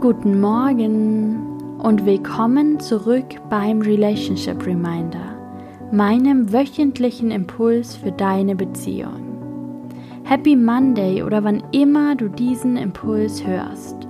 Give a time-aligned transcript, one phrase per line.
[0.00, 5.36] Guten Morgen und willkommen zurück beim Relationship Reminder,
[5.92, 9.92] meinem wöchentlichen Impuls für deine Beziehung.
[10.24, 14.08] Happy Monday oder wann immer du diesen Impuls hörst.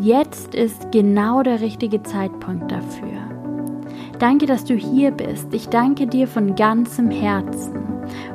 [0.00, 3.30] Jetzt ist genau der richtige Zeitpunkt dafür.
[4.18, 5.54] Danke, dass du hier bist.
[5.54, 7.83] Ich danke dir von ganzem Herzen.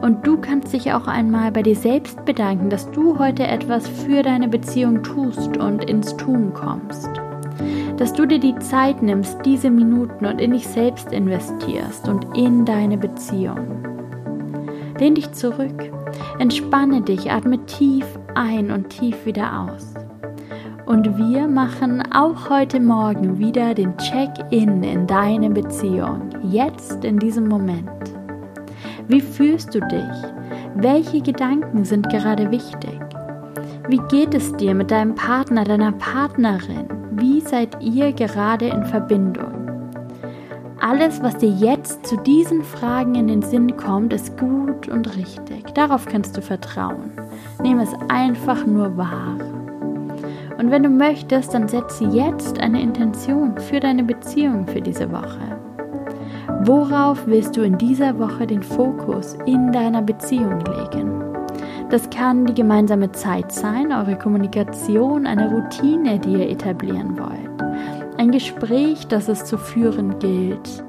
[0.01, 4.23] Und du kannst dich auch einmal bei dir selbst bedanken, dass du heute etwas für
[4.23, 7.09] deine Beziehung tust und ins Tun kommst.
[7.97, 12.65] Dass du dir die Zeit nimmst, diese Minuten und in dich selbst investierst und in
[12.65, 13.85] deine Beziehung.
[14.99, 15.91] Lehn dich zurück,
[16.39, 19.93] entspanne dich, atme tief ein und tief wieder aus.
[20.85, 27.47] Und wir machen auch heute Morgen wieder den Check-in in deine Beziehung, jetzt in diesem
[27.47, 28.18] Moment.
[29.09, 30.03] Wie fühlst du dich?
[30.75, 32.99] Welche Gedanken sind gerade wichtig?
[33.87, 36.85] Wie geht es dir mit deinem Partner, deiner Partnerin?
[37.13, 39.67] Wie seid ihr gerade in Verbindung?
[40.79, 45.65] Alles, was dir jetzt zu diesen Fragen in den Sinn kommt, ist gut und richtig.
[45.73, 47.09] Darauf kannst du vertrauen.
[47.63, 49.37] Nimm es einfach nur wahr.
[50.59, 55.68] Und wenn du möchtest, dann setze jetzt eine Intention für deine Beziehung für diese Woche.
[56.61, 61.23] Worauf willst du in dieser Woche den Fokus in deiner Beziehung legen?
[61.89, 68.31] Das kann die gemeinsame Zeit sein, eure Kommunikation, eine Routine, die ihr etablieren wollt, ein
[68.31, 70.83] Gespräch, das es zu führen gilt,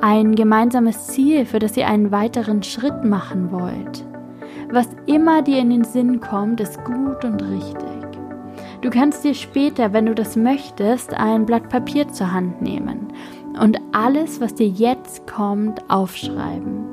[0.00, 4.04] ein gemeinsames Ziel, für das ihr einen weiteren Schritt machen wollt.
[4.70, 7.86] Was immer dir in den Sinn kommt, ist gut und richtig.
[8.80, 13.12] Du kannst dir später, wenn du das möchtest, ein Blatt Papier zur Hand nehmen
[13.60, 16.84] und alles, was dir jetzt kommt, aufschreiben.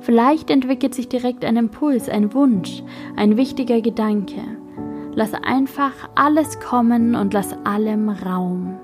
[0.00, 2.82] Vielleicht entwickelt sich direkt ein Impuls, ein Wunsch,
[3.16, 4.40] ein wichtiger Gedanke.
[5.14, 8.78] Lass einfach alles kommen und lass allem Raum.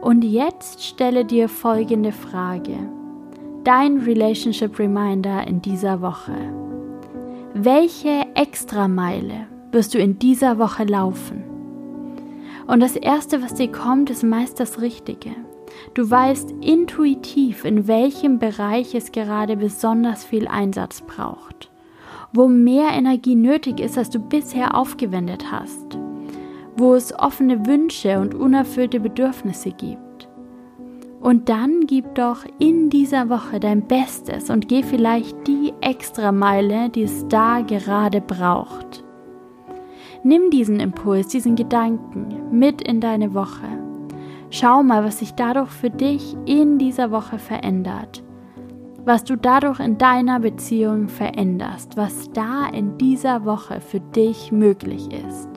[0.00, 2.76] Und jetzt stelle dir folgende Frage.
[3.64, 6.32] Dein Relationship Reminder in dieser Woche.
[7.52, 11.44] Welche Extrameile wirst du in dieser Woche laufen?
[12.66, 15.30] Und das Erste, was dir kommt, ist meist das Richtige.
[15.94, 21.70] Du weißt intuitiv, in welchem Bereich es gerade besonders viel Einsatz braucht,
[22.32, 25.98] wo mehr Energie nötig ist, als du bisher aufgewendet hast,
[26.76, 30.28] wo es offene Wünsche und unerfüllte Bedürfnisse gibt.
[31.20, 37.02] Und dann gib doch in dieser Woche dein Bestes und geh vielleicht die Extrameile, die
[37.02, 39.04] es da gerade braucht.
[40.22, 43.79] Nimm diesen Impuls, diesen Gedanken mit in deine Woche
[44.50, 48.22] Schau mal, was sich dadurch für dich in dieser Woche verändert.
[49.04, 55.08] Was du dadurch in deiner Beziehung veränderst, was da in dieser Woche für dich möglich
[55.12, 55.48] ist.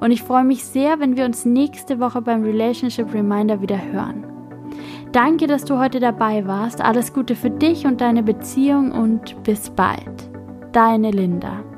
[0.00, 4.24] Und ich freue mich sehr, wenn wir uns nächste Woche beim Relationship Reminder wieder hören.
[5.10, 6.80] Danke, dass du heute dabei warst.
[6.80, 10.30] Alles Gute für dich und deine Beziehung und bis bald.
[10.72, 11.71] Deine Linda.